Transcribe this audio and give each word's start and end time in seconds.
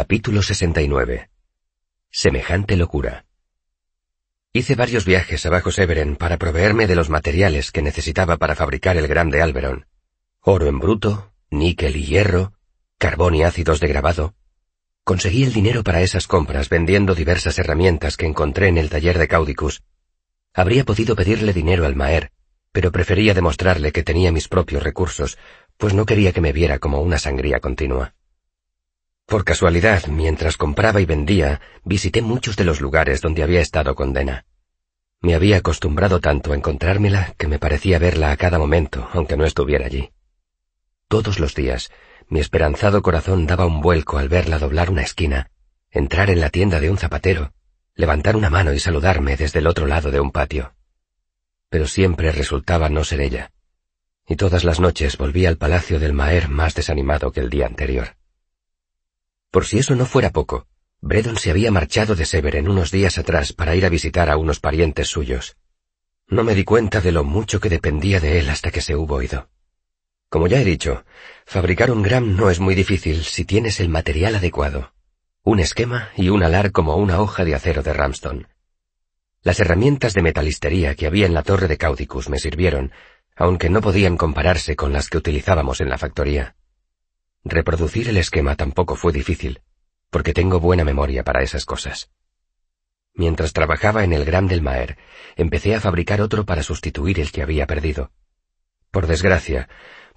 Capítulo 0.00 0.42
69. 0.42 1.28
Semejante 2.08 2.76
locura. 2.76 3.24
Hice 4.52 4.76
varios 4.76 5.04
viajes 5.04 5.44
a 5.44 5.50
Bajo 5.50 5.72
Severen 5.72 6.14
para 6.14 6.36
proveerme 6.36 6.86
de 6.86 6.94
los 6.94 7.10
materiales 7.10 7.72
que 7.72 7.82
necesitaba 7.82 8.36
para 8.36 8.54
fabricar 8.54 8.96
el 8.96 9.08
grande 9.08 9.42
Alberon. 9.42 9.88
Oro 10.40 10.68
en 10.68 10.78
bruto, 10.78 11.32
níquel 11.50 11.96
y 11.96 12.04
hierro, 12.04 12.52
carbón 12.96 13.34
y 13.34 13.42
ácidos 13.42 13.80
de 13.80 13.88
grabado. 13.88 14.36
Conseguí 15.02 15.42
el 15.42 15.52
dinero 15.52 15.82
para 15.82 16.00
esas 16.00 16.28
compras 16.28 16.68
vendiendo 16.68 17.16
diversas 17.16 17.58
herramientas 17.58 18.16
que 18.16 18.26
encontré 18.26 18.68
en 18.68 18.78
el 18.78 18.90
taller 18.90 19.18
de 19.18 19.26
Caudicus. 19.26 19.82
Habría 20.54 20.84
podido 20.84 21.16
pedirle 21.16 21.52
dinero 21.52 21.86
al 21.86 21.96
Maer, 21.96 22.30
pero 22.70 22.92
prefería 22.92 23.34
demostrarle 23.34 23.90
que 23.90 24.04
tenía 24.04 24.30
mis 24.30 24.46
propios 24.46 24.80
recursos, 24.80 25.38
pues 25.76 25.92
no 25.92 26.06
quería 26.06 26.32
que 26.32 26.40
me 26.40 26.52
viera 26.52 26.78
como 26.78 27.00
una 27.00 27.18
sangría 27.18 27.58
continua. 27.58 28.14
Por 29.28 29.44
casualidad, 29.44 30.06
mientras 30.06 30.56
compraba 30.56 31.02
y 31.02 31.04
vendía, 31.04 31.60
visité 31.84 32.22
muchos 32.22 32.56
de 32.56 32.64
los 32.64 32.80
lugares 32.80 33.20
donde 33.20 33.42
había 33.42 33.60
estado 33.60 33.94
con 33.94 34.14
Dena. 34.14 34.46
Me 35.20 35.34
había 35.34 35.58
acostumbrado 35.58 36.18
tanto 36.18 36.52
a 36.52 36.56
encontrármela 36.56 37.34
que 37.36 37.46
me 37.46 37.58
parecía 37.58 37.98
verla 37.98 38.32
a 38.32 38.38
cada 38.38 38.58
momento, 38.58 39.06
aunque 39.12 39.36
no 39.36 39.44
estuviera 39.44 39.84
allí. 39.84 40.12
Todos 41.08 41.40
los 41.40 41.54
días, 41.54 41.90
mi 42.28 42.40
esperanzado 42.40 43.02
corazón 43.02 43.46
daba 43.46 43.66
un 43.66 43.82
vuelco 43.82 44.16
al 44.16 44.30
verla 44.30 44.58
doblar 44.58 44.88
una 44.88 45.02
esquina, 45.02 45.50
entrar 45.90 46.30
en 46.30 46.40
la 46.40 46.48
tienda 46.48 46.80
de 46.80 46.88
un 46.88 46.96
zapatero, 46.96 47.52
levantar 47.96 48.34
una 48.34 48.48
mano 48.48 48.72
y 48.72 48.78
saludarme 48.78 49.36
desde 49.36 49.58
el 49.58 49.66
otro 49.66 49.86
lado 49.86 50.10
de 50.10 50.20
un 50.20 50.30
patio. 50.30 50.72
Pero 51.68 51.86
siempre 51.86 52.32
resultaba 52.32 52.88
no 52.88 53.04
ser 53.04 53.20
ella, 53.20 53.50
y 54.26 54.36
todas 54.36 54.64
las 54.64 54.80
noches 54.80 55.18
volvía 55.18 55.50
al 55.50 55.58
palacio 55.58 55.98
del 55.98 56.14
Maer 56.14 56.48
más 56.48 56.74
desanimado 56.74 57.30
que 57.30 57.40
el 57.40 57.50
día 57.50 57.66
anterior. 57.66 58.17
Por 59.50 59.64
si 59.64 59.78
eso 59.78 59.94
no 59.94 60.06
fuera 60.06 60.30
poco, 60.30 60.66
Bredon 61.00 61.38
se 61.38 61.50
había 61.50 61.70
marchado 61.70 62.14
de 62.14 62.26
Severen 62.26 62.68
unos 62.68 62.90
días 62.90 63.18
atrás 63.18 63.52
para 63.52 63.74
ir 63.76 63.86
a 63.86 63.88
visitar 63.88 64.30
a 64.30 64.36
unos 64.36 64.60
parientes 64.60 65.08
suyos. 65.08 65.56
No 66.26 66.44
me 66.44 66.54
di 66.54 66.64
cuenta 66.64 67.00
de 67.00 67.12
lo 67.12 67.24
mucho 67.24 67.58
que 67.60 67.70
dependía 67.70 68.20
de 68.20 68.38
él 68.38 68.50
hasta 68.50 68.70
que 68.70 68.82
se 68.82 68.96
hubo 68.96 69.22
ido. 69.22 69.48
Como 70.28 70.46
ya 70.46 70.60
he 70.60 70.64
dicho, 70.64 71.04
fabricar 71.46 71.90
un 71.90 72.02
gram 72.02 72.36
no 72.36 72.50
es 72.50 72.60
muy 72.60 72.74
difícil 72.74 73.24
si 73.24 73.46
tienes 73.46 73.80
el 73.80 73.88
material 73.88 74.34
adecuado, 74.34 74.92
un 75.42 75.60
esquema 75.60 76.10
y 76.16 76.28
un 76.28 76.42
alar 76.42 76.70
como 76.70 76.96
una 76.96 77.20
hoja 77.22 77.46
de 77.46 77.54
acero 77.54 77.82
de 77.82 77.94
Ramston. 77.94 78.48
Las 79.42 79.60
herramientas 79.60 80.12
de 80.12 80.20
metalistería 80.20 80.94
que 80.94 81.06
había 81.06 81.24
en 81.24 81.32
la 81.32 81.42
torre 81.42 81.68
de 81.68 81.78
Caudicus 81.78 82.28
me 82.28 82.38
sirvieron, 82.38 82.92
aunque 83.34 83.70
no 83.70 83.80
podían 83.80 84.18
compararse 84.18 84.76
con 84.76 84.92
las 84.92 85.08
que 85.08 85.16
utilizábamos 85.16 85.80
en 85.80 85.88
la 85.88 85.96
factoría. 85.96 86.56
Reproducir 87.44 88.08
el 88.08 88.16
esquema 88.16 88.56
tampoco 88.56 88.96
fue 88.96 89.12
difícil, 89.12 89.62
porque 90.10 90.32
tengo 90.32 90.60
buena 90.60 90.84
memoria 90.84 91.24
para 91.24 91.42
esas 91.42 91.64
cosas. 91.64 92.10
Mientras 93.14 93.52
trabajaba 93.52 94.04
en 94.04 94.12
el 94.12 94.24
Gran 94.24 94.46
del 94.46 94.62
Maer, 94.62 94.96
empecé 95.36 95.74
a 95.74 95.80
fabricar 95.80 96.20
otro 96.20 96.44
para 96.44 96.62
sustituir 96.62 97.18
el 97.20 97.32
que 97.32 97.42
había 97.42 97.66
perdido. 97.66 98.12
Por 98.90 99.06
desgracia, 99.06 99.68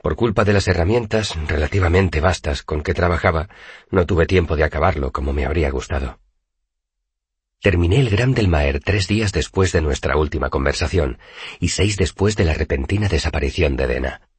por 0.02 0.16
culpa 0.16 0.46
de 0.46 0.54
las 0.54 0.68
herramientas 0.68 1.36
relativamente 1.48 2.22
vastas 2.22 2.64
con 2.64 2.82
que 2.82 2.94
trabajaba, 2.94 3.50
no 3.90 4.06
tuve 4.06 4.26
tiempo 4.26 4.56
de 4.56 4.64
acabarlo 4.64 5.12
como 5.12 5.34
me 5.34 5.46
habría 5.46 5.70
gustado. 5.70 6.20
Terminé 7.62 8.00
el 8.00 8.10
Gran 8.10 8.34
del 8.34 8.48
Maer 8.48 8.80
tres 8.80 9.08
días 9.08 9.32
después 9.32 9.72
de 9.72 9.82
nuestra 9.82 10.18
última 10.18 10.50
conversación 10.50 11.20
y 11.60 11.70
seis 11.70 11.98
después 11.98 12.36
de 12.36 12.46
la 12.46 12.56
repentina 12.56 13.08
desaparición 13.08 13.76
de 13.78 13.86
Dena. 13.88 14.31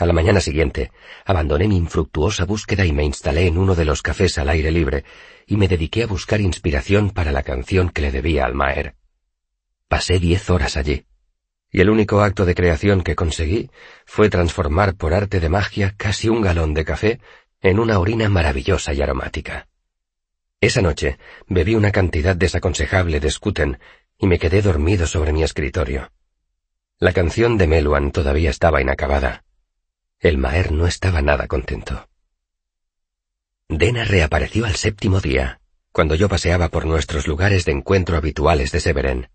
A 0.00 0.06
la 0.06 0.14
mañana 0.14 0.40
siguiente, 0.40 0.92
abandoné 1.26 1.68
mi 1.68 1.76
infructuosa 1.76 2.46
búsqueda 2.46 2.86
y 2.86 2.92
me 2.94 3.04
instalé 3.04 3.46
en 3.46 3.58
uno 3.58 3.74
de 3.74 3.84
los 3.84 4.00
cafés 4.00 4.38
al 4.38 4.48
aire 4.48 4.70
libre 4.70 5.04
y 5.46 5.58
me 5.58 5.68
dediqué 5.68 6.04
a 6.04 6.06
buscar 6.06 6.40
inspiración 6.40 7.10
para 7.10 7.32
la 7.32 7.42
canción 7.42 7.90
que 7.90 8.00
le 8.00 8.10
debía 8.10 8.46
al 8.46 8.54
Maer. 8.54 8.94
Pasé 9.88 10.18
diez 10.18 10.48
horas 10.48 10.78
allí, 10.78 11.04
y 11.70 11.82
el 11.82 11.90
único 11.90 12.22
acto 12.22 12.46
de 12.46 12.54
creación 12.54 13.02
que 13.02 13.14
conseguí 13.14 13.68
fue 14.06 14.30
transformar 14.30 14.94
por 14.94 15.12
arte 15.12 15.38
de 15.38 15.50
magia 15.50 15.94
casi 15.98 16.30
un 16.30 16.40
galón 16.40 16.72
de 16.72 16.86
café 16.86 17.20
en 17.60 17.78
una 17.78 17.98
orina 17.98 18.30
maravillosa 18.30 18.94
y 18.94 19.02
aromática. 19.02 19.68
Esa 20.62 20.80
noche 20.80 21.18
bebí 21.46 21.74
una 21.74 21.92
cantidad 21.92 22.34
desaconsejable 22.34 23.20
de 23.20 23.30
Skuten 23.30 23.78
y 24.16 24.28
me 24.28 24.38
quedé 24.38 24.62
dormido 24.62 25.06
sobre 25.06 25.34
mi 25.34 25.42
escritorio. 25.42 26.10
La 26.98 27.12
canción 27.12 27.58
de 27.58 27.66
Meluan 27.66 28.12
todavía 28.12 28.48
estaba 28.48 28.80
inacabada 28.80 29.44
el 30.20 30.36
Maer 30.36 30.70
no 30.70 30.86
estaba 30.86 31.22
nada 31.22 31.46
contento. 31.46 32.08
Dena 33.68 34.04
reapareció 34.04 34.66
al 34.66 34.76
séptimo 34.76 35.20
día, 35.20 35.60
cuando 35.92 36.14
yo 36.14 36.28
paseaba 36.28 36.68
por 36.68 36.84
nuestros 36.84 37.26
lugares 37.26 37.64
de 37.64 37.72
encuentro 37.72 38.18
habituales 38.18 38.70
de 38.70 38.80
Severen. 38.80 39.30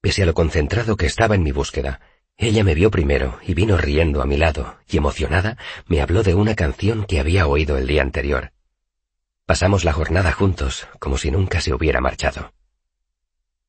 Pese 0.00 0.24
a 0.24 0.26
lo 0.26 0.34
concentrado 0.34 0.96
que 0.96 1.06
estaba 1.06 1.36
en 1.36 1.44
mi 1.44 1.52
búsqueda, 1.52 2.00
ella 2.36 2.64
me 2.64 2.74
vio 2.74 2.90
primero 2.90 3.38
y 3.42 3.54
vino 3.54 3.76
riendo 3.76 4.22
a 4.22 4.26
mi 4.26 4.36
lado, 4.36 4.78
y 4.88 4.96
emocionada 4.96 5.56
me 5.86 6.00
habló 6.00 6.24
de 6.24 6.34
una 6.34 6.56
canción 6.56 7.04
que 7.04 7.20
había 7.20 7.46
oído 7.46 7.78
el 7.78 7.86
día 7.86 8.02
anterior. 8.02 8.52
Pasamos 9.46 9.84
la 9.84 9.92
jornada 9.92 10.32
juntos, 10.32 10.88
como 10.98 11.16
si 11.16 11.30
nunca 11.30 11.60
se 11.60 11.72
hubiera 11.72 12.00
marchado. 12.00 12.52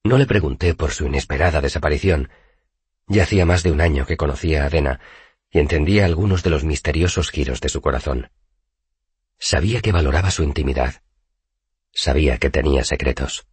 No 0.04 0.18
le 0.18 0.26
pregunté 0.26 0.74
por 0.74 0.92
su 0.92 1.06
inesperada 1.06 1.62
desaparición. 1.62 2.30
Ya 3.08 3.24
hacía 3.24 3.46
más 3.46 3.62
de 3.62 3.72
un 3.72 3.82
año 3.82 4.06
que 4.06 4.18
conocía 4.18 4.66
a 4.66 4.70
Dena, 4.70 5.00
y 5.54 5.60
entendía 5.60 6.06
algunos 6.06 6.42
de 6.42 6.50
los 6.50 6.64
misteriosos 6.64 7.30
giros 7.30 7.62
de 7.62 7.70
su 7.70 7.80
corazón. 7.80 8.32
Sabía 9.38 9.82
que 9.82 9.92
valoraba 9.92 10.32
su 10.32 10.42
intimidad. 10.42 11.04
Sabía 11.94 12.40
que 12.40 12.50
tenía 12.50 12.84
secretos. 12.84 13.46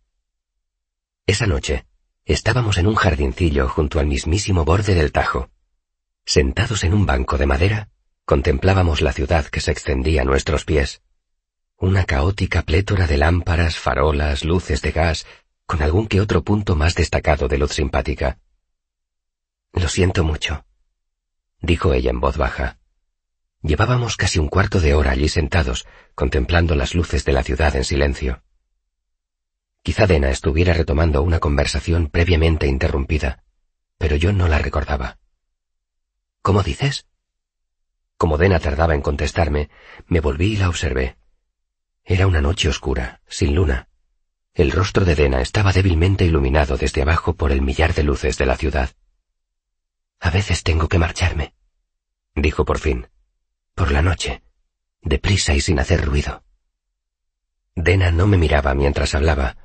Esa 1.27 1.47
noche, 1.47 1.84
estábamos 2.25 2.78
en 2.78 2.87
un 2.87 2.94
jardincillo 2.94 3.69
junto 3.69 4.00
al 4.00 4.06
mismísimo 4.06 4.65
borde 4.65 4.94
del 4.94 5.12
Tajo. 5.12 5.50
Sentados 6.25 6.84
en 6.84 6.94
un 6.94 7.05
banco 7.05 7.37
de 7.37 7.47
madera, 7.47 7.91
contemplábamos 8.25 9.03
la 9.03 9.12
ciudad 9.12 9.44
que 9.47 9.60
se 9.60 9.71
extendía 9.71 10.22
a 10.22 10.25
nuestros 10.25 10.65
pies. 10.65 11.03
Una 11.77 12.05
caótica 12.05 12.62
plétora 12.62 13.06
de 13.06 13.19
lámparas, 13.19 13.77
farolas, 13.77 14.44
luces 14.44 14.81
de 14.81 14.93
gas, 14.93 15.27
con 15.66 15.83
algún 15.83 16.06
que 16.06 16.22
otro 16.22 16.43
punto 16.44 16.77
más 16.77 16.94
destacado 16.94 17.47
de 17.47 17.59
luz 17.59 17.72
simpática. 17.72 18.39
Lo 19.72 19.89
siento 19.89 20.25
mucho, 20.25 20.65
dijo 21.60 21.93
ella 21.93 22.10
en 22.10 22.21
voz 22.21 22.37
baja. 22.37 22.78
Llevábamos 23.62 24.16
casi 24.16 24.38
un 24.38 24.48
cuarto 24.48 24.81
de 24.81 24.94
hora 24.94 25.10
allí 25.10 25.28
sentados, 25.28 25.87
contemplando 26.15 26.75
las 26.75 26.94
luces 26.94 27.25
de 27.25 27.32
la 27.32 27.43
ciudad 27.43 27.76
en 27.76 27.84
silencio. 27.84 28.43
Quizá 29.82 30.06
Dena 30.06 30.31
estuviera 30.31 30.72
retomando 30.72 31.22
una 31.22 31.41
conversación 31.41 32.09
previamente 32.09 32.66
interrumpida, 32.66 33.44
pero 33.98 34.16
yo 34.16 34.32
no 34.32 34.48
la 34.48 34.59
recordaba. 34.59 35.19
¿Cómo 36.43 36.62
dices? 36.62 37.06
Como 38.16 38.38
Dena 38.38 38.60
tardaba 38.60 38.94
en 38.94 39.03
contestarme, 39.03 39.71
me 40.06 40.21
volví 40.21 40.53
y 40.53 40.56
la 40.56 40.69
observé. 40.69 41.16
Era 42.04 42.27
una 42.27 42.41
noche 42.41 42.69
oscura, 42.69 43.22
sin 43.27 43.54
luna. 43.54 43.88
El 44.53 44.72
rostro 44.72 45.04
de 45.04 45.15
Dena 45.15 45.41
estaba 45.41 45.72
débilmente 45.72 46.25
iluminado 46.25 46.77
desde 46.77 47.03
abajo 47.03 47.34
por 47.34 47.53
el 47.53 47.62
millar 47.62 47.94
de 47.94 48.03
luces 48.03 48.37
de 48.37 48.47
la 48.47 48.56
ciudad. 48.56 48.91
A 50.20 50.31
veces 50.31 50.62
tengo 50.62 50.88
que 50.88 50.98
marcharme, 50.98 51.54
dijo 52.34 52.64
por 52.64 52.78
fin. 52.78 53.08
Por 53.75 53.91
la 53.91 54.03
noche, 54.03 54.42
deprisa 55.00 55.54
y 55.54 55.60
sin 55.60 55.78
hacer 55.78 56.04
ruido. 56.04 56.44
Dena 57.75 58.10
no 58.10 58.26
me 58.26 58.36
miraba 58.36 58.75
mientras 58.75 59.14
hablaba, 59.14 59.56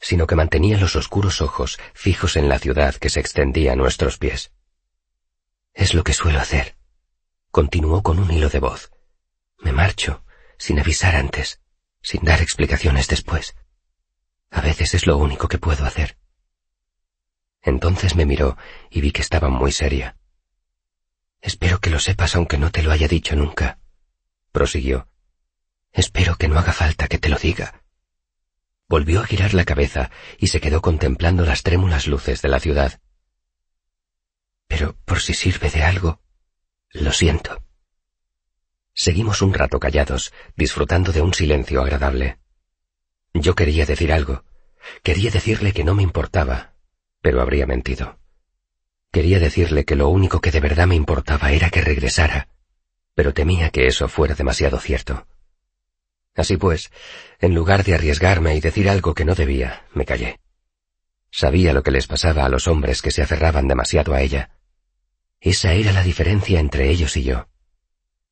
sino 0.00 0.26
que 0.26 0.36
mantenía 0.36 0.78
los 0.78 0.94
oscuros 0.96 1.40
ojos 1.40 1.78
fijos 1.94 2.36
en 2.36 2.48
la 2.48 2.58
ciudad 2.58 2.94
que 2.94 3.10
se 3.10 3.20
extendía 3.20 3.72
a 3.72 3.76
nuestros 3.76 4.18
pies. 4.18 4.52
Es 5.72 5.94
lo 5.94 6.04
que 6.04 6.12
suelo 6.12 6.38
hacer, 6.38 6.76
continuó 7.50 8.02
con 8.02 8.20
un 8.20 8.30
hilo 8.30 8.48
de 8.48 8.60
voz. 8.60 8.92
Me 9.58 9.72
marcho, 9.72 10.24
sin 10.58 10.78
avisar 10.78 11.16
antes, 11.16 11.60
sin 12.02 12.22
dar 12.22 12.40
explicaciones 12.40 13.08
después. 13.08 13.56
A 14.50 14.60
veces 14.60 14.94
es 14.94 15.06
lo 15.08 15.16
único 15.16 15.48
que 15.48 15.58
puedo 15.58 15.84
hacer. 15.84 16.16
Entonces 17.64 18.14
me 18.14 18.26
miró 18.26 18.56
y 18.90 19.00
vi 19.00 19.10
que 19.10 19.22
estaba 19.22 19.48
muy 19.48 19.72
seria. 19.72 20.16
Espero 21.40 21.80
que 21.80 21.90
lo 21.90 21.98
sepas 21.98 22.36
aunque 22.36 22.58
no 22.58 22.70
te 22.70 22.82
lo 22.82 22.92
haya 22.92 23.08
dicho 23.08 23.34
nunca, 23.34 23.78
prosiguió. 24.52 25.08
Espero 25.92 26.36
que 26.36 26.48
no 26.48 26.58
haga 26.58 26.72
falta 26.72 27.08
que 27.08 27.18
te 27.18 27.28
lo 27.28 27.38
diga. 27.38 27.82
Volvió 28.86 29.20
a 29.20 29.26
girar 29.26 29.54
la 29.54 29.64
cabeza 29.64 30.10
y 30.38 30.48
se 30.48 30.60
quedó 30.60 30.82
contemplando 30.82 31.44
las 31.44 31.62
trémulas 31.62 32.06
luces 32.06 32.42
de 32.42 32.48
la 32.48 32.60
ciudad. 32.60 33.00
Pero 34.66 34.96
por 35.04 35.20
si 35.20 35.32
sirve 35.32 35.70
de 35.70 35.82
algo, 35.82 36.20
lo 36.90 37.12
siento. 37.12 37.64
Seguimos 38.92 39.40
un 39.40 39.54
rato 39.54 39.80
callados, 39.80 40.32
disfrutando 40.54 41.12
de 41.12 41.22
un 41.22 41.32
silencio 41.32 41.80
agradable. 41.80 42.38
Yo 43.32 43.54
quería 43.54 43.86
decir 43.86 44.12
algo. 44.12 44.44
Quería 45.02 45.30
decirle 45.30 45.72
que 45.72 45.82
no 45.82 45.94
me 45.94 46.02
importaba, 46.02 46.73
pero 47.24 47.40
habría 47.40 47.66
mentido. 47.66 48.18
Quería 49.10 49.38
decirle 49.38 49.86
que 49.86 49.96
lo 49.96 50.10
único 50.10 50.42
que 50.42 50.50
de 50.50 50.60
verdad 50.60 50.86
me 50.86 50.94
importaba 50.94 51.52
era 51.52 51.70
que 51.70 51.80
regresara, 51.80 52.48
pero 53.14 53.32
temía 53.32 53.70
que 53.70 53.86
eso 53.86 54.08
fuera 54.08 54.34
demasiado 54.34 54.78
cierto. 54.78 55.26
Así 56.34 56.58
pues, 56.58 56.92
en 57.40 57.54
lugar 57.54 57.82
de 57.82 57.94
arriesgarme 57.94 58.54
y 58.56 58.60
decir 58.60 58.90
algo 58.90 59.14
que 59.14 59.24
no 59.24 59.34
debía, 59.34 59.86
me 59.94 60.04
callé. 60.04 60.38
Sabía 61.30 61.72
lo 61.72 61.82
que 61.82 61.92
les 61.92 62.06
pasaba 62.06 62.44
a 62.44 62.50
los 62.50 62.68
hombres 62.68 63.00
que 63.00 63.10
se 63.10 63.22
aferraban 63.22 63.68
demasiado 63.68 64.12
a 64.12 64.20
ella. 64.20 64.50
Esa 65.40 65.72
era 65.72 65.92
la 65.92 66.02
diferencia 66.02 66.60
entre 66.60 66.90
ellos 66.90 67.16
y 67.16 67.24
yo. 67.24 67.48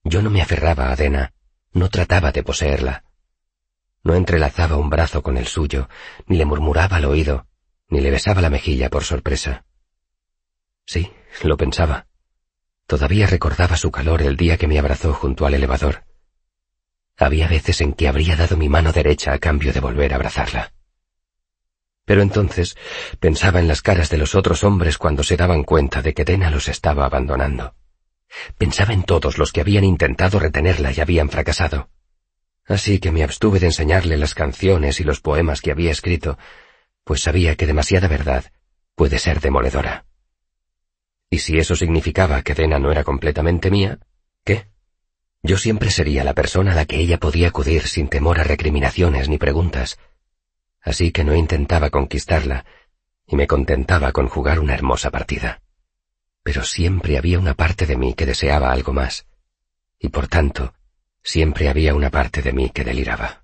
Yo 0.05 0.21
no 0.21 0.29
me 0.29 0.43
aferraba 0.43 0.93
a 0.93 0.97
Dena, 0.97 1.33
no 1.73 1.89
trataba 1.89 2.31
de 2.31 2.43
poseerla. 2.43 3.05
No 4.05 4.17
entrelazaba 4.17 4.77
un 4.77 4.91
brazo 4.91 5.23
con 5.23 5.39
el 5.39 5.47
suyo, 5.47 5.89
ni 6.27 6.37
le 6.37 6.45
murmuraba 6.45 6.99
al 6.99 7.07
oído, 7.07 7.47
ni 7.93 8.01
le 8.01 8.11
besaba 8.11 8.41
la 8.41 8.49
mejilla 8.49 8.89
por 8.89 9.05
sorpresa. 9.05 9.67
Sí, 10.87 11.13
lo 11.43 11.59
pensaba. 11.59 12.07
Todavía 12.87 13.27
recordaba 13.27 13.77
su 13.77 13.91
calor 13.91 14.23
el 14.23 14.39
día 14.39 14.57
que 14.57 14.67
me 14.67 14.79
abrazó 14.79 15.13
junto 15.13 15.45
al 15.45 15.53
elevador. 15.53 16.05
Había 17.19 17.49
veces 17.49 17.83
en 17.83 17.93
que 17.93 18.09
habría 18.09 18.35
dado 18.35 18.57
mi 18.57 18.71
mano 18.71 18.93
derecha 18.93 19.35
a 19.35 19.39
cambio 19.39 19.75
de 19.75 19.81
volver 19.81 20.15
a 20.15 20.17
abrazarla. 20.17 20.73
Pero 22.07 22.23
entonces 22.23 22.79
pensaba 23.21 23.61
en 23.61 23.69
las 23.69 23.83
caras 23.83 24.09
de 24.09 24.17
los 24.17 24.35
otros 24.35 24.65
hombres 24.65 24.97
cuando 24.97 25.23
se 25.23 25.37
daban 25.37 25.63
cuenta 25.63 26.01
de 26.01 26.15
que 26.15 26.25
Dena 26.25 26.49
los 26.49 26.69
estaba 26.69 27.05
abandonando. 27.05 27.75
Pensaba 28.57 28.95
en 28.95 29.03
todos 29.03 29.37
los 29.37 29.53
que 29.53 29.61
habían 29.61 29.85
intentado 29.85 30.39
retenerla 30.39 30.93
y 30.93 31.01
habían 31.03 31.29
fracasado. 31.29 31.91
Así 32.67 33.01
que 33.01 33.13
me 33.13 33.23
abstuve 33.23 33.61
de 33.61 33.67
enseñarle 33.67 34.17
las 34.17 34.35
canciones 34.35 34.99
y 34.99 35.05
los 35.05 35.21
poemas 35.21 35.61
que 35.61 35.73
había 35.73 35.91
escrito, 35.91 36.39
pues 37.05 37.23
sabía 37.23 37.57
que 37.57 37.67
demasiada 37.67 38.09
verdad 38.09 38.53
puede 38.95 39.19
ser 39.19 39.41
demoledora. 39.41 40.05
Y 41.31 41.39
si 41.39 41.59
eso 41.59 41.75
significaba 41.75 42.43
que 42.43 42.55
Dena 42.55 42.79
no 42.79 42.93
era 42.93 43.05
completamente 43.05 43.71
mía, 43.71 43.99
¿qué? 44.45 44.69
Yo 45.43 45.57
siempre 45.57 45.91
sería 45.91 46.25
la 46.25 46.35
persona 46.35 46.73
a 46.73 46.75
la 46.75 46.85
que 46.85 47.01
ella 47.01 47.19
podía 47.19 47.49
acudir 47.49 47.87
sin 47.89 48.09
temor 48.09 48.39
a 48.39 48.45
recriminaciones 48.45 49.29
ni 49.29 49.39
preguntas. 49.39 49.99
Así 50.81 51.11
que 51.11 51.25
no 51.25 51.35
intentaba 51.35 51.91
conquistarla 51.91 52.65
y 53.27 53.37
me 53.37 53.47
contentaba 53.47 54.13
con 54.13 54.29
jugar 54.29 54.61
una 54.61 54.75
hermosa 54.75 55.11
partida. 55.11 55.63
Pero 56.43 56.65
siempre 56.65 57.17
había 57.17 57.39
una 57.39 57.55
parte 57.55 57.87
de 57.87 57.97
mí 57.97 58.15
que 58.15 58.27
deseaba 58.27 58.73
algo 58.73 58.93
más, 58.93 59.27
y 59.99 60.09
por 60.09 60.29
tanto, 60.29 60.75
siempre 61.23 61.69
había 61.69 61.95
una 61.95 62.11
parte 62.11 62.43
de 62.43 62.53
mí 62.53 62.71
que 62.71 62.85
deliraba. 62.85 63.42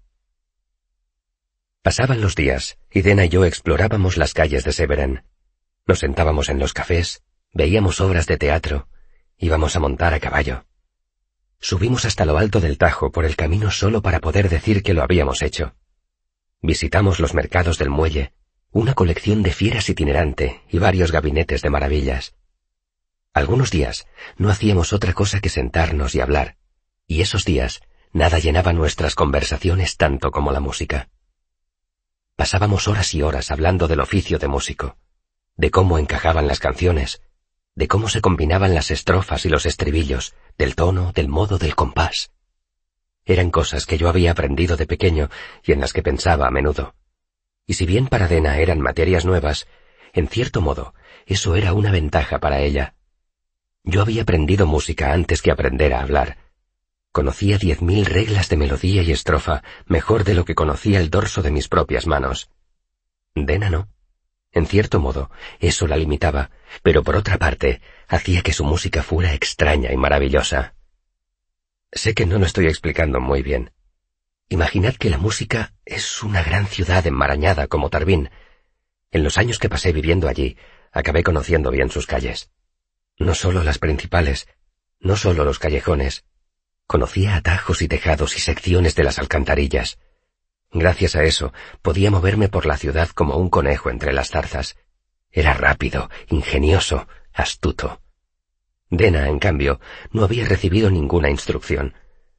Pasaban 1.83 2.21
los 2.21 2.35
días, 2.35 2.79
y 2.91 3.03
Dena 3.03 3.25
y 3.25 3.29
yo 3.29 3.45
explorábamos 3.45 4.17
las 4.17 4.35
calles 4.35 4.65
de 4.65 4.73
Severen. 4.73 5.25
Nos 5.87 6.01
sentábamos 6.01 6.49
en 6.49 6.59
los 6.59 6.73
cafés, 6.75 7.23
Veíamos 7.55 8.01
obras 8.01 8.27
de 8.27 8.37
teatro, 8.37 8.89
íbamos 9.39 9.75
a 9.75 9.81
montar 9.81 10.13
a 10.13 10.21
caballo. 10.21 10.67
Subimos 11.61 12.05
hasta 12.05 12.25
lo 12.25 12.39
alto 12.39 12.61
del 12.61 12.79
Tajo 12.79 13.11
por 13.11 13.25
el 13.25 13.37
camino 13.37 13.71
solo 13.71 14.03
para 14.03 14.21
poder 14.21 14.49
decir 14.49 14.83
que 14.83 14.95
lo 14.95 15.03
habíamos 15.03 15.43
hecho. 15.43 15.75
Visitamos 16.61 17.21
los 17.21 17.35
mercados 17.35 17.79
del 17.79 17.91
muelle, 17.91 18.33
una 18.71 18.95
colección 18.95 19.43
de 19.43 19.53
fieras 19.53 19.89
itinerante 19.89 20.63
y 20.69 20.79
varios 20.79 21.11
gabinetes 21.11 21.63
de 21.63 21.71
maravillas. 21.71 22.35
Algunos 23.33 23.71
días 23.71 24.07
no 24.37 24.51
hacíamos 24.51 24.93
otra 24.93 25.15
cosa 25.15 25.41
que 25.41 25.49
sentarnos 25.49 26.15
y 26.15 26.21
hablar, 26.21 26.59
y 27.07 27.23
esos 27.23 27.45
días 27.45 27.81
nada 28.13 28.39
llenaba 28.39 28.73
nuestras 28.73 29.15
conversaciones 29.15 29.97
tanto 29.97 30.31
como 30.31 30.53
la 30.53 30.61
música. 30.61 31.09
Pasábamos 32.39 32.87
horas 32.87 33.15
y 33.15 33.23
horas 33.23 33.51
hablando 33.51 33.89
del 33.89 33.99
oficio 33.99 34.39
de 34.39 34.47
músico, 34.47 34.97
de 35.57 35.73
cómo 35.73 35.99
encajaban 35.99 36.47
las 36.47 36.61
canciones, 36.61 37.21
de 37.75 37.89
cómo 37.89 38.09
se 38.09 38.21
combinaban 38.21 38.75
las 38.75 38.93
estrofas 38.93 39.45
y 39.45 39.49
los 39.49 39.67
estribillos, 39.67 40.37
del 40.57 40.77
tono, 40.77 41.11
del 41.11 41.27
modo, 41.27 41.59
del 41.59 41.75
compás. 41.75 42.31
Eran 43.25 43.51
cosas 43.51 43.87
que 43.87 43.99
yo 43.99 44.09
había 44.09 44.31
aprendido 44.31 44.77
de 44.77 44.87
pequeño 44.87 45.31
y 45.65 45.73
en 45.73 45.81
las 45.81 45.93
que 45.93 46.05
pensaba 46.05 46.47
a 46.47 46.53
menudo. 46.53 46.95
Y 47.67 47.75
si 47.75 47.87
bien 47.87 48.07
para 48.07 48.29
Dena 48.29 48.59
eran 48.59 48.79
materias 48.81 49.25
nuevas, 49.25 49.67
en 50.13 50.29
cierto 50.29 50.61
modo, 50.61 50.95
eso 51.27 51.57
era 51.57 51.73
una 51.73 51.91
ventaja 51.91 52.39
para 52.39 52.61
ella. 52.61 52.95
Yo 53.83 54.01
había 54.01 54.23
aprendido 54.23 54.65
música 54.65 55.13
antes 55.13 55.43
que 55.43 55.51
aprender 55.51 55.93
a 55.93 56.03
hablar. 56.03 56.39
Conocía 57.19 57.59
diez 57.59 57.83
mil 57.83 58.07
reglas 58.07 58.49
de 58.49 58.57
melodía 58.57 59.03
y 59.03 59.11
estrofa 59.11 59.65
mejor 59.87 60.23
de 60.23 60.35
lo 60.35 60.45
que 60.45 60.55
conocía 60.55 61.01
el 61.01 61.11
dorso 61.11 61.43
de 61.43 61.51
mis 61.51 61.67
propias 61.67 62.07
manos. 62.07 62.49
Dena 63.35 63.71
no. 63.71 63.89
En 64.53 64.67
cierto 64.67 65.01
modo, 65.01 65.29
eso 65.59 65.89
la 65.89 65.97
limitaba, 65.97 66.53
pero 66.85 67.03
por 67.03 67.17
otra 67.17 67.37
parte, 67.37 67.81
hacía 68.07 68.43
que 68.43 68.53
su 68.53 68.65
música 68.65 69.03
fuera 69.03 69.35
extraña 69.35 69.93
y 69.93 69.97
maravillosa. 69.97 70.77
Sé 71.91 72.15
que 72.15 72.25
no 72.25 72.39
lo 72.39 72.47
estoy 72.47 72.67
explicando 72.67 73.19
muy 73.19 73.43
bien. 73.43 73.73
Imaginad 74.49 74.95
que 74.95 75.11
la 75.11 75.19
música 75.19 75.75
es 75.85 76.23
una 76.23 76.45
gran 76.45 76.69
ciudad 76.69 77.05
enmarañada 77.05 77.67
como 77.67 77.91
Tarbín. 77.91 78.31
En 79.11 79.25
los 79.25 79.39
años 79.39 79.59
que 79.59 79.69
pasé 79.69 79.93
viviendo 79.93 80.29
allí, 80.29 80.57
acabé 80.93 81.25
conociendo 81.25 81.73
bien 81.73 81.91
sus 81.91 82.07
calles. 82.07 82.53
No 83.19 83.35
solo 83.35 83.65
las 83.65 83.81
principales, 83.81 84.47
no 85.01 85.17
solo 85.17 85.45
los 85.45 85.59
callejones. 85.59 86.25
Conocía 86.89 87.37
atajos 87.37 87.83
y 87.83 87.87
tejados 87.87 88.35
y 88.39 88.41
secciones 88.41 88.95
de 88.95 89.05
las 89.05 89.19
alcantarillas. 89.19 89.99
Gracias 90.73 91.17
a 91.17 91.23
eso, 91.23 91.53
podía 91.83 92.11
moverme 92.11 92.49
por 92.49 92.65
la 92.65 92.79
ciudad 92.79 93.11
como 93.11 93.37
un 93.37 93.51
conejo 93.51 93.91
entre 93.91 94.15
las 94.15 94.31
zarzas. 94.31 94.79
Era 95.31 95.53
rápido, 95.53 96.09
ingenioso, 96.31 97.07
astuto. 97.35 98.01
Dena, 98.89 99.29
en 99.29 99.39
cambio, 99.39 99.81
no 100.13 100.25
había 100.25 100.47
recibido 100.47 100.91
ninguna 100.91 101.29
instrucción. 101.29 101.93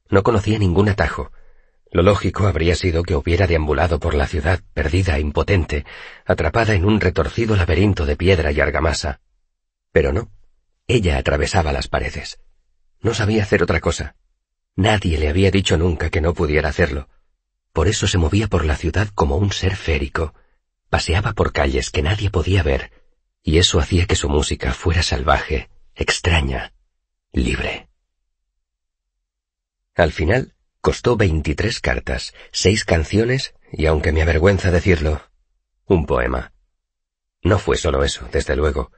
No 0.09 0.23
conocía 0.23 0.57
ningún 0.57 0.89
atajo. 0.89 1.31
Lo 1.91 2.01
lógico 2.01 2.47
habría 2.47 2.73
sido 2.73 3.03
que 3.03 3.13
hubiera 3.13 3.45
deambulado 3.45 3.99
por 3.99 4.15
la 4.15 4.25
ciudad, 4.25 4.61
perdida, 4.73 5.19
impotente, 5.19 5.85
atrapada 6.25 6.73
en 6.73 6.85
un 6.85 6.99
retorcido 6.99 7.55
laberinto 7.55 8.07
de 8.07 8.15
piedra 8.15 8.51
y 8.51 8.59
argamasa. 8.59 9.21
Pero 9.91 10.11
no. 10.11 10.31
Ella 10.87 11.19
atravesaba 11.19 11.71
las 11.71 11.87
paredes. 11.87 12.39
No 12.99 13.13
sabía 13.13 13.43
hacer 13.43 13.61
otra 13.61 13.79
cosa. 13.79 14.15
Nadie 14.79 15.17
le 15.17 15.27
había 15.27 15.51
dicho 15.51 15.77
nunca 15.77 16.09
que 16.09 16.21
no 16.21 16.33
pudiera 16.33 16.69
hacerlo. 16.69 17.09
Por 17.73 17.89
eso 17.89 18.07
se 18.07 18.17
movía 18.17 18.47
por 18.47 18.63
la 18.63 18.77
ciudad 18.77 19.09
como 19.13 19.35
un 19.35 19.51
ser 19.51 19.75
férico, 19.75 20.33
paseaba 20.89 21.33
por 21.33 21.51
calles 21.51 21.89
que 21.89 22.01
nadie 22.01 22.29
podía 22.29 22.63
ver, 22.63 22.89
y 23.43 23.57
eso 23.57 23.81
hacía 23.81 24.05
que 24.05 24.15
su 24.15 24.29
música 24.29 24.71
fuera 24.71 25.03
salvaje, 25.03 25.69
extraña, 25.95 26.71
libre. 27.33 27.89
Al 29.95 30.13
final, 30.13 30.53
costó 30.79 31.17
veintitrés 31.17 31.81
cartas, 31.81 32.33
seis 32.53 32.85
canciones 32.85 33.55
y, 33.73 33.85
aunque 33.85 34.13
me 34.13 34.21
avergüenza 34.21 34.71
decirlo, 34.71 35.21
un 35.87 36.05
poema. 36.05 36.53
No 37.41 37.59
fue 37.59 37.75
solo 37.75 38.05
eso, 38.05 38.29
desde 38.31 38.55
luego. 38.55 38.93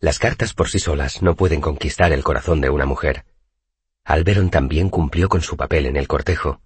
Las 0.00 0.18
cartas 0.18 0.52
por 0.52 0.68
sí 0.68 0.80
solas 0.80 1.22
no 1.22 1.34
pueden 1.34 1.62
conquistar 1.62 2.12
el 2.12 2.22
corazón 2.22 2.60
de 2.60 2.68
una 2.68 2.84
mujer. 2.84 3.24
Alberon 4.04 4.50
también 4.50 4.90
cumplió 4.90 5.28
con 5.28 5.40
su 5.40 5.56
papel 5.56 5.86
en 5.86 5.96
el 5.96 6.06
cortejo, 6.06 6.60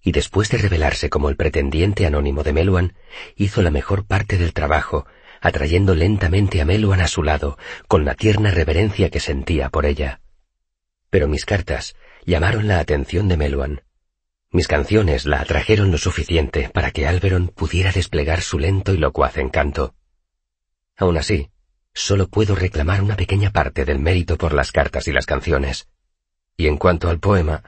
y 0.00 0.12
después 0.12 0.48
de 0.50 0.58
revelarse 0.58 1.10
como 1.10 1.28
el 1.28 1.36
pretendiente 1.36 2.06
anónimo 2.06 2.42
de 2.42 2.52
Meluan, 2.52 2.94
hizo 3.36 3.62
la 3.62 3.70
mejor 3.70 4.04
parte 4.04 4.36
del 4.36 4.52
trabajo, 4.52 5.06
atrayendo 5.40 5.94
lentamente 5.94 6.60
a 6.60 6.64
Meluan 6.64 7.00
a 7.00 7.08
su 7.08 7.22
lado, 7.22 7.58
con 7.88 8.04
la 8.04 8.14
tierna 8.14 8.50
reverencia 8.50 9.10
que 9.10 9.20
sentía 9.20 9.70
por 9.70 9.86
ella. 9.86 10.20
Pero 11.10 11.28
mis 11.28 11.44
cartas 11.44 11.94
llamaron 12.24 12.68
la 12.68 12.78
atención 12.78 13.28
de 13.28 13.36
Meluan. 13.36 13.82
Mis 14.50 14.68
canciones 14.68 15.24
la 15.24 15.40
atrajeron 15.40 15.90
lo 15.90 15.98
suficiente 15.98 16.68
para 16.68 16.90
que 16.90 17.06
Alberon 17.06 17.48
pudiera 17.48 17.90
desplegar 17.90 18.40
su 18.40 18.58
lento 18.58 18.92
y 18.92 18.98
locuaz 18.98 19.36
encanto. 19.38 19.94
Aun 20.96 21.16
así, 21.16 21.50
solo 21.94 22.28
puedo 22.28 22.54
reclamar 22.54 23.02
una 23.02 23.16
pequeña 23.16 23.50
parte 23.50 23.84
del 23.84 23.98
mérito 23.98 24.36
por 24.36 24.52
las 24.52 24.70
cartas 24.70 25.08
y 25.08 25.12
las 25.12 25.26
canciones. 25.26 25.88
Y 26.56 26.66
en 26.66 26.76
cuanto 26.76 27.08
al 27.08 27.18
poema, 27.18 27.62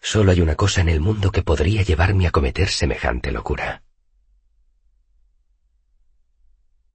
Solo 0.00 0.30
hay 0.30 0.40
una 0.40 0.54
cosa 0.54 0.80
en 0.80 0.88
el 0.88 1.00
mundo 1.00 1.32
que 1.32 1.42
podría 1.42 1.82
llevarme 1.82 2.26
a 2.26 2.30
cometer 2.30 2.68
semejante 2.68 3.32
locura. 3.32 3.82